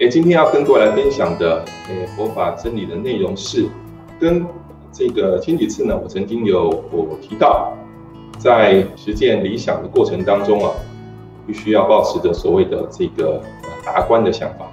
[0.00, 3.66] 诶，今天要跟各位来分享的，诶，佛法真理的内容是，
[4.18, 4.46] 跟
[4.90, 7.76] 这个前几次呢，我曾经有我提到，
[8.38, 10.72] 在实践理想的过程当中啊，
[11.46, 13.42] 必须要保持着所谓的这个
[13.84, 14.72] 达观的想法。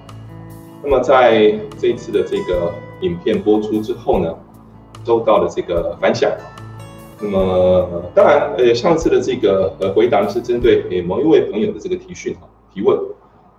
[0.81, 4.33] 那么在这一次的这个影片播出之后呢，
[5.03, 6.31] 收到了这个反响。
[7.19, 12.97] 那么当然，呃，上次的这个呃回答是针对诶某一位朋友的这个提讯啊提问。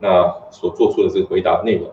[0.00, 1.90] 那所做出的这个回答内容，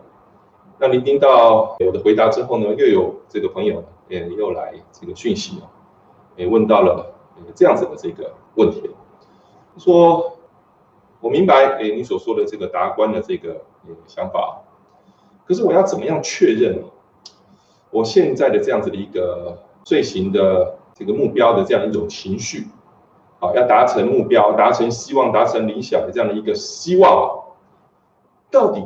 [0.78, 5.66] 那您听到我的回答之后呢，又有这个朋友也又来这个讯息啊，
[6.36, 7.12] 也问到了
[7.54, 8.88] 这样子的这个问题，
[9.76, 10.38] 说，
[11.20, 13.56] 我明白诶你所说的这个达观的这个
[14.06, 14.62] 想法，
[15.44, 16.84] 可是我要怎么样确认
[17.90, 22.68] 我现在的这样子的一个罪行的这个目标的这样一种情绪，
[23.40, 27.42] 啊，要达成目标、达成希望、达成理想的这样的一个希望。
[28.56, 28.82] 到底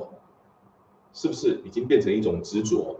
[1.13, 2.97] 是不是已经变成一种执着？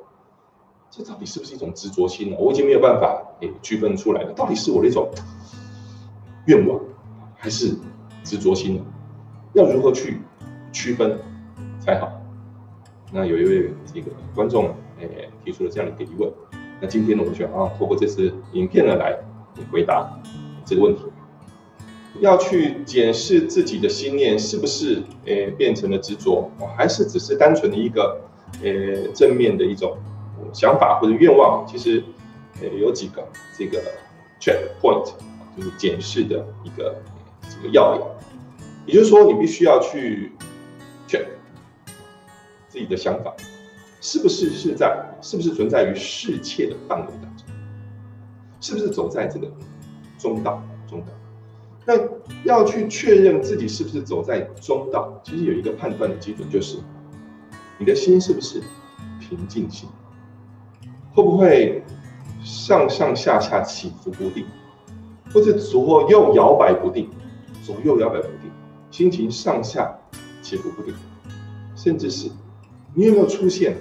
[0.89, 2.37] 这到底是不是一种执着心呢？
[2.39, 4.33] 我已经没有办法诶区分出来了。
[4.35, 5.11] 到底是我的一种
[6.47, 6.81] 愿望，
[7.37, 7.77] 还是
[8.23, 8.85] 执着心呢？
[9.55, 10.21] 要如何去
[10.73, 11.19] 区分
[11.81, 12.09] 才好？
[13.13, 16.33] 那有一位这个观众诶提出了这样的一个疑问。
[16.81, 19.19] 那今天呢，我就啊透过这次影片呢来
[19.73, 20.09] 回答
[20.65, 21.03] 这个问题。
[22.19, 28.21] 要去检视自己的心念是不是诶变成了执着，还是只是单纯的一个
[28.63, 29.97] 诶正面的一种
[30.53, 31.65] 想法或者愿望？
[31.67, 32.03] 其实
[32.61, 33.81] 诶有几个这个
[34.41, 35.13] check point，
[35.57, 36.97] 就是检视的一个
[37.49, 38.07] 这个要点。
[38.87, 40.33] 也就是说，你必须要去
[41.07, 41.25] check
[42.69, 43.33] 自己的想法
[44.01, 47.47] 是不是是在是不是存在于世切的范围当中，
[48.61, 49.47] 是不是走在这个
[50.19, 51.07] 中道中道。
[51.91, 52.01] 那
[52.45, 56.79] 要去确认自己是不是走在中道，其实有一个判断的基准，就是
[57.79, 58.63] 你的心是不是
[59.19, 59.89] 平静心，
[61.13, 61.83] 会不会
[62.45, 64.47] 上上下下起伏不定，
[65.35, 67.11] 或者左右摇摆不定，
[67.61, 68.53] 左右摇摆不定，
[68.93, 69.93] 心情上下
[70.43, 70.95] 起伏不定，
[71.75, 72.31] 甚至是
[72.95, 73.77] 你有没有出现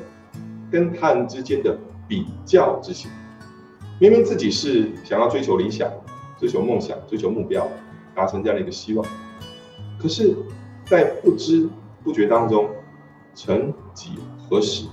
[0.72, 3.12] 跟他人之间的比较之心？
[4.00, 5.88] 明明自己是想要追求理想、
[6.40, 7.70] 追求梦想、追求目标。
[8.20, 9.06] 达成这样的一个希望，
[9.98, 10.36] 可是，
[10.86, 11.70] 在不知
[12.04, 12.70] 不觉当中，
[13.34, 14.20] 曾几
[14.50, 14.88] 何时，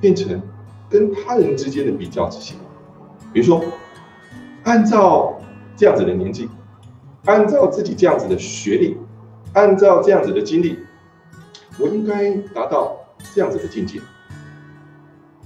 [0.00, 0.40] 变成
[0.88, 2.56] 跟他人之间的比较之心。
[3.32, 3.60] 比如说，
[4.62, 5.36] 按照
[5.74, 6.48] 这样子的年纪，
[7.24, 8.96] 按照自己这样子的学历，
[9.54, 10.78] 按照这样子的经历，
[11.80, 12.96] 我应该达到
[13.34, 14.00] 这样子的境界。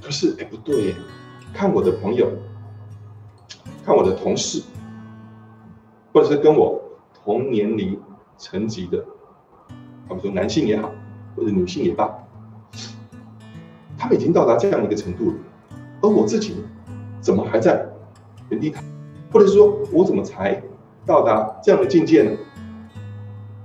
[0.03, 0.95] 可是，哎，不对，
[1.55, 2.31] 看我的朋友，
[3.83, 4.63] 看我的同事，
[6.13, 6.83] 或者是跟我。
[7.28, 8.00] 同年龄
[8.39, 9.05] 层级的，
[10.09, 10.91] 他们说男性也好，
[11.37, 12.09] 或者女性也罢，
[13.99, 15.37] 他们已经到达这样的一个程度了，
[16.00, 16.65] 而我自己
[17.21, 17.87] 怎么还在
[18.49, 18.83] 原地踏，
[19.31, 20.62] 或者说我怎么才
[21.05, 22.31] 到达这样的境界呢？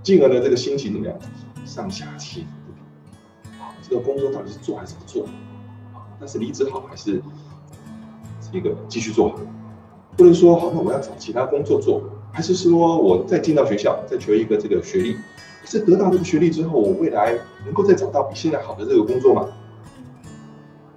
[0.04, 1.18] 进而呢，这个心情怎么样？
[1.64, 3.62] 上下起伏不定。
[3.62, 5.24] 啊，这个工作到底是做还是不做？
[5.94, 7.24] 啊，那是离职好还是
[8.52, 9.30] 这个继续做？
[10.18, 12.04] 或者说，好，那我要找其他工作做。
[12.34, 19.48] 还是说，我再进到学校，再求一个这个学历，可是得到这个学历之后，我未来能够再找到比现在好的这个工作吗？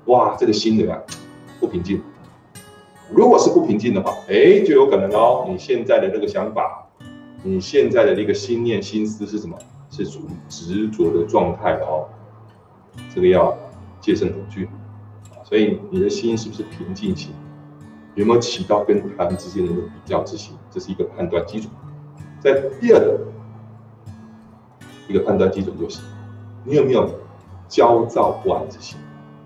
[0.07, 1.03] 哇，这个心对吧？
[1.61, 2.01] 不平静。
[3.13, 6.89] 如果是不平静的话，哎，就有可能哦，你现在的这个想法，
[7.43, 9.59] 你现在的这个心念心思是什么？
[9.91, 12.09] 是属于执着的状态哦。
[13.15, 13.57] 这个要
[14.01, 14.69] 戒慎恐惧。
[15.45, 17.31] 所以你的心是不是平静心？
[18.17, 20.57] 有没有起到跟他们之间的比较之心？
[20.71, 21.71] 这是一个判断基准。
[22.41, 23.21] 在第二个
[25.07, 26.01] 一个判断基准就是，
[26.65, 27.09] 你有没有
[27.69, 28.99] 焦躁不安之心？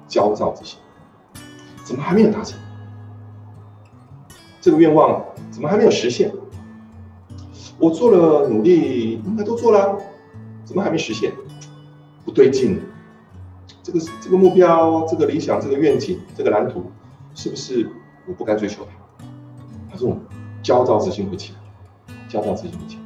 [0.07, 0.79] 焦躁之心，
[1.83, 2.59] 怎么还没有达成？
[4.61, 5.21] 这个愿望
[5.51, 6.33] 怎么还没有实现？
[7.77, 9.99] 我做了努力，应该都做了，
[10.65, 11.33] 怎么还没实现？
[12.25, 12.81] 不对劲，
[13.83, 16.85] 这个这个目标、这个理想、这个愿景、这个蓝图，
[17.35, 17.91] 是不是？
[18.31, 19.25] 我不该追求他，
[19.91, 20.21] 他这种
[20.63, 23.03] 焦躁之心会起来，焦躁之心会起来。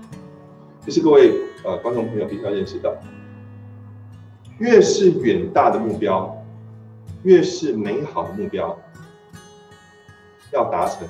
[0.82, 1.32] 其实各位
[1.65, 2.94] 呃观众朋友必须要认识到，
[4.59, 6.37] 越是远大的目标，
[7.23, 8.79] 越是美好的目标，
[10.53, 11.09] 要达成，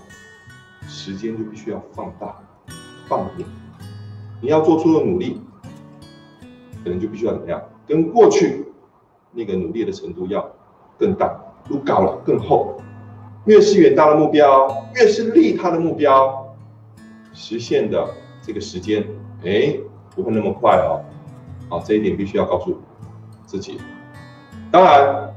[0.87, 2.41] 时间就必须要放大、
[3.09, 3.45] 放远。
[4.41, 5.41] 你要做出的努力，
[6.85, 7.61] 可能就必须要怎么样？
[7.85, 8.65] 跟过去
[9.33, 10.49] 那个努力的程度要
[10.97, 11.37] 更大、
[11.69, 12.81] 更高了、更厚。
[13.47, 16.57] 越是远大的目标，越是利他的目标，
[17.33, 18.09] 实现的
[18.41, 19.07] 这个时间，
[19.45, 19.77] 哎，
[20.15, 21.05] 不会那么快哦。
[21.69, 22.81] 好，这一点必须要告诉
[23.45, 23.81] 自己。
[24.71, 25.35] 当然，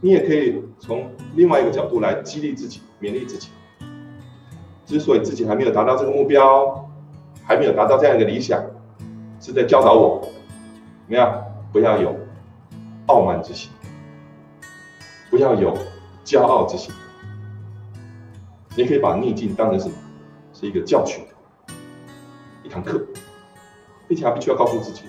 [0.00, 3.48] 你也可以从另外一个角度来激励自己、勉励自己。
[4.84, 6.88] 之所以自己还没有达到这个目标，
[7.44, 8.60] 还没有达到这样一个理想，
[9.40, 10.30] 是在教导我，怎
[11.08, 11.42] 么样？
[11.72, 12.16] 不要有
[13.06, 13.70] 傲慢之心，
[15.30, 15.76] 不要有
[16.24, 16.94] 骄傲之心。
[18.76, 19.94] 你可以把逆境当成什么？
[20.52, 21.24] 是一个教训，
[22.62, 23.04] 一堂课，
[24.06, 25.02] 并且还必须要告诉自己，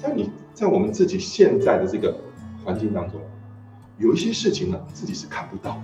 [0.00, 2.18] 在你在我们自己现在的这个
[2.64, 3.20] 环境当中，
[3.98, 5.82] 有一些事情呢，自己是看不到，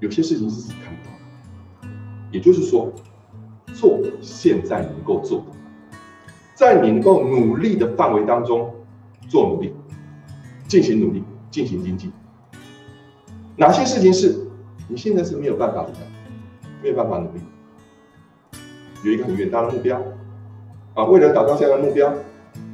[0.00, 1.88] 有些事情是自己看不到的。
[2.30, 2.90] 也就是说，
[3.74, 5.46] 做现在能够做的，
[6.54, 8.74] 在你能够努力的范围当中
[9.28, 9.74] 做努力，
[10.66, 12.10] 进行努力，进行经济。
[13.56, 14.47] 哪些事情是
[14.88, 15.92] 你现在是没有办法的，
[16.82, 17.40] 没有办法努力？
[19.04, 20.02] 有一个很远大的目标
[20.94, 22.12] 啊，为了达到这样的目标，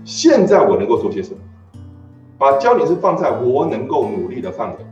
[0.05, 1.38] 现在我能够做些什么？
[2.38, 4.87] 把焦点是放在我能够努力的范围。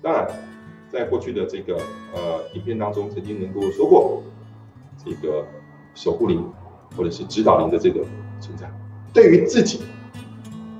[0.00, 0.26] 当然。
[0.92, 1.78] 在过去的这个
[2.14, 4.22] 呃影片当中，曾经能够说过
[5.02, 5.42] 这个
[5.94, 6.44] 守护灵
[6.94, 8.04] 或者是指导灵的这个
[8.38, 8.70] 存在，
[9.10, 9.80] 对于自己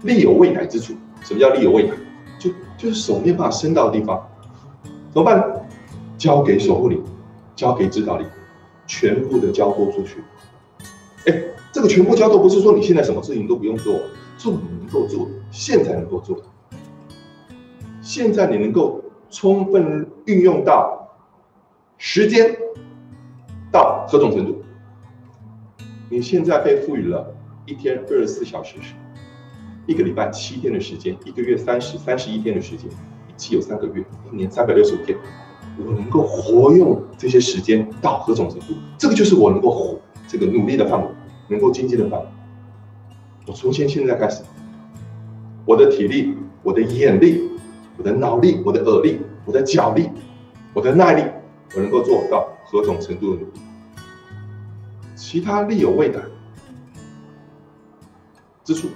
[0.02, 0.92] 力有未逮之处。
[1.22, 1.94] 什么叫力有未逮？
[2.38, 4.28] 就就是手没办法伸到的地方，
[5.12, 5.68] 怎么办？
[6.18, 7.02] 交给守护灵，
[7.54, 8.26] 交给指导灵，
[8.86, 10.22] 全部的交托出去。
[11.26, 11.42] 哎，
[11.72, 14.00] 这个全部交托不是说你现在什么事情都不用做，
[14.38, 16.44] 做你能够做，现在能够做的，
[18.00, 19.00] 现在你能够。
[19.34, 21.08] 充分运用到
[21.96, 22.54] 时间
[23.72, 24.62] 到何种程度？
[26.10, 27.34] 你现在被赋予了
[27.64, 28.76] 一天二十四小时，
[29.86, 32.90] 一个礼拜七天的时间，一个月三十三十一天的时间，
[33.36, 35.18] 期有三个月，一年三百六十五天，
[35.78, 38.74] 我能够活用这些时间到何种程度？
[38.98, 39.98] 这个就是我能够活
[40.28, 41.08] 这个努力的范围，
[41.48, 42.26] 能够精进的范围。
[43.46, 44.42] 我从现现在开始，
[45.64, 47.50] 我的体力，我的眼力。
[47.98, 50.08] 我的脑力，我的耳力，我的脚力，
[50.72, 51.22] 我的耐力，
[51.76, 53.60] 我能够做到何种程度的努力？
[55.14, 56.18] 其他力有未逮
[58.64, 58.88] 之处，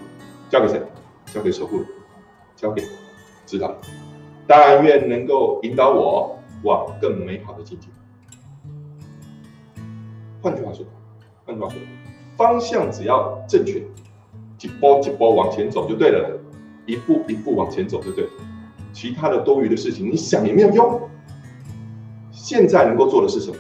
[0.49, 0.83] 交给谁？
[1.27, 1.87] 交给守护人
[2.57, 2.83] 交给
[3.45, 3.77] 指导。
[4.47, 7.89] 但愿能够引导我往更美好的境界。
[10.41, 10.87] 换句话说，
[11.45, 11.79] 换句话说，
[12.37, 13.83] 方向只要正确，
[14.57, 16.39] 几波几波往前走就对了，
[16.87, 18.31] 一步一步往前走就对了。
[18.93, 21.01] 其他的多余的事情，你想也没有用。
[22.31, 23.57] 现在能够做的是什么？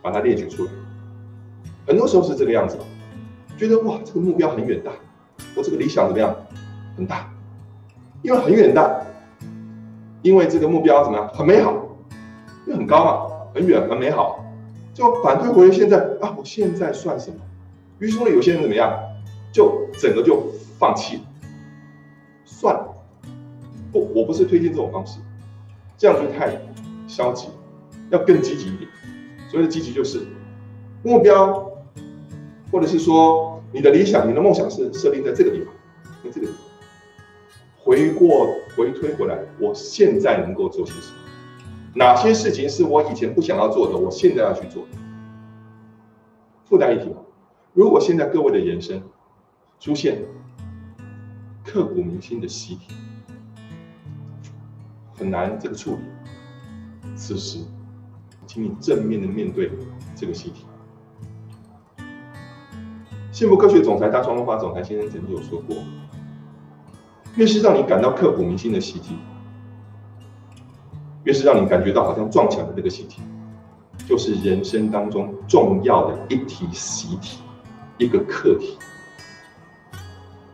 [0.00, 0.70] 把它列举出来。
[1.86, 2.78] 很多时候是这个样子，
[3.58, 4.90] 觉得哇，这个目标很远大，
[5.54, 6.34] 我这个理想怎么样？
[6.96, 7.30] 很大，
[8.22, 9.04] 因为很远大，
[10.22, 11.28] 因为这个目标怎么样？
[11.28, 11.72] 很美好，
[12.66, 14.44] 因为很高嘛，很远，很美好。
[14.94, 17.36] 就反推回现在啊，我现在算什么？
[17.98, 18.92] 于是说，有些人怎么样？
[19.52, 20.42] 就整个就
[20.78, 21.20] 放弃，
[22.44, 22.88] 算了。
[23.92, 25.18] 不，我不是推荐这种方式，
[25.98, 26.58] 这样就太
[27.06, 27.48] 消极，
[28.10, 28.90] 要更积极一点。
[29.50, 30.26] 所谓的积极就是
[31.02, 31.70] 目标，
[32.70, 35.74] 或者是说你的理想、你的梦想是设定在这个地方，
[36.24, 36.61] 在这个地方。
[37.84, 38.46] 回过
[38.76, 41.16] 回推回来，我现在能够做些什么？
[41.94, 44.88] 哪些事情是我以前不想要做的，我现在要去做的？
[46.64, 47.14] 附带一提，
[47.74, 49.02] 如果现在各位的人生
[49.78, 50.22] 出现
[51.64, 52.94] 刻骨铭心的习题。
[55.14, 55.98] 很难这个处理。
[57.14, 57.58] 此时，
[58.46, 59.70] 请你正面的面对
[60.16, 60.64] 这个习题。
[63.30, 65.76] 幸福科学总裁大创文化总裁先生曾经有说过：，
[67.36, 69.16] 越是让你感到刻骨铭心的习题，
[71.24, 73.22] 越是让你感觉到好像撞墙的那个习题，
[74.06, 77.40] 就是人生当中重要的一题习题，
[77.98, 78.76] 一个课题。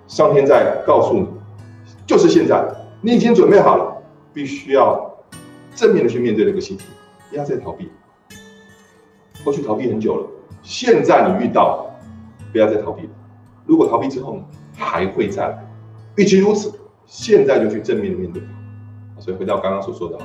[0.06, 1.26] 上天在告诉你，
[2.06, 2.64] 就是现在，
[3.00, 3.94] 你已经准备好了。
[4.32, 5.12] 必须要
[5.74, 6.84] 正面的去面对这个习题，
[7.28, 7.90] 不要再逃避。
[9.42, 10.28] 过去逃避很久了，
[10.62, 11.90] 现在你遇到，
[12.52, 13.10] 不要再逃避了。
[13.66, 14.44] 如果逃避之后呢，
[14.76, 15.67] 还会再来。
[16.18, 16.70] 与其如此，
[17.06, 18.42] 现在就去正面面对。
[19.18, 20.18] 所以回到刚刚所说的，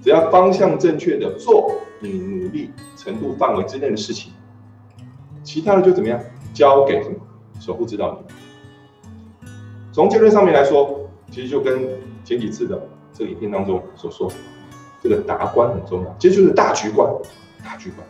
[0.00, 4.32] 只要方向正确的做你努力程度范围之内的事情，
[5.42, 6.18] 其他的就怎么样，
[6.54, 7.16] 交给什么
[7.60, 9.48] 守护指导你。
[9.92, 11.86] 从结论上面来说，其实就跟
[12.24, 12.80] 前几次的。
[13.14, 14.32] 这个影片当中所说，
[15.02, 17.06] 这个达观很重要，其实就是大局观，
[17.62, 18.08] 大局观，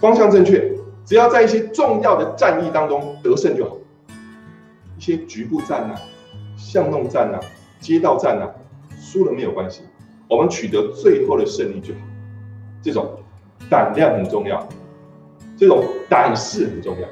[0.00, 3.76] 方向正确，只要在一些重要的战役当中得胜就好。
[5.00, 5.98] 一些局部战啊、
[6.58, 7.40] 巷弄战啊、
[7.80, 8.44] 街道战啊，
[9.00, 9.80] 输了没有关系，
[10.28, 12.00] 我们取得最后的胜利就好。
[12.82, 13.18] 这种
[13.70, 14.68] 胆量很重要，
[15.56, 17.08] 这种胆识很重要。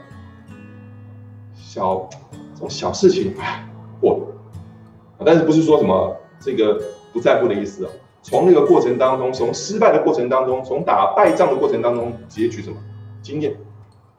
[1.54, 2.06] 小。
[2.54, 3.64] 这种小事情，哎，
[4.00, 5.24] 过了。
[5.24, 6.76] 但是不是说什么这个
[7.12, 7.90] 不在乎的意思啊？
[8.20, 12.76] 从那个过程当中，从失败的过程当中，从打败仗的过程当中，截取什么
[13.22, 13.56] 经验，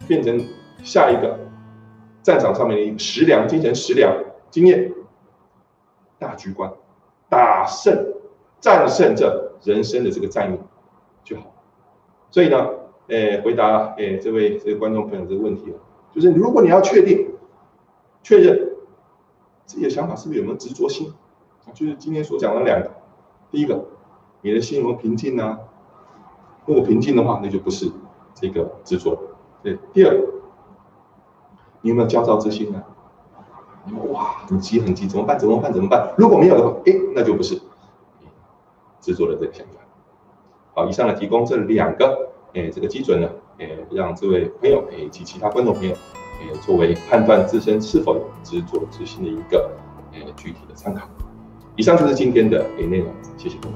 [0.08, 0.42] 变成
[0.86, 1.38] 下一个
[2.22, 4.14] 战场上面的一个食粮，精神食粮
[4.50, 4.94] 经验，
[6.18, 6.72] 大局观，
[7.30, 8.14] 打胜
[8.60, 10.58] 战胜这人生的这个战役
[11.24, 11.54] 就好。
[12.32, 12.70] 所以呢，
[13.08, 15.78] 诶，回答诶这位这个观众朋友这个问题啊，
[16.14, 17.28] 就是如果你要确定
[18.22, 18.70] 确认
[19.66, 21.14] 自己的想法是不是有没有执着心，
[21.74, 22.92] 就是今天所讲的两个，
[23.52, 23.86] 第一个。
[24.42, 25.60] 你的心有没有平静呢？
[26.66, 27.92] 如果平静的话，那就不是
[28.34, 29.22] 这个执着。
[29.62, 30.18] 对，第二，
[31.82, 32.84] 你有没有焦躁之心呢？
[34.12, 35.40] 哇，很急很急，怎么办？
[35.40, 35.74] 怎么办？
[35.74, 36.14] 怎么办？
[36.18, 37.60] 如果没有的话，哎，那就不是
[39.00, 39.82] 执着的这个想法。
[40.76, 45.96] 好，以上呢提供这两个，哎，这个基准呢，哎，让这位朋友以及其他观众朋友，
[46.42, 49.72] 哎，作为判断自身是否有执着之心的一个，
[50.14, 51.08] 哎，具体的参考。
[51.76, 53.08] 以上就是今天的哎内容，
[53.38, 53.76] 谢谢各位。